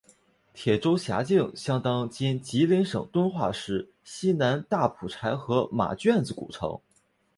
[0.51, 6.81] 铁州辖境相当今吉林省敦化市西南大蒲柴河马圈子古城。